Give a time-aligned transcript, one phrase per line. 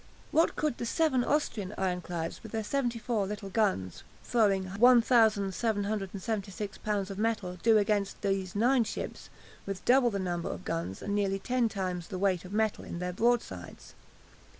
[0.31, 7.19] What could the seven Austrian ironclads with their 74 little guns throwing 1776 pounds of
[7.19, 9.29] metal do against these nine ships
[9.67, 12.97] with double the number of guns and nearly ten times the weight of metal in
[12.97, 13.93] their broadsides?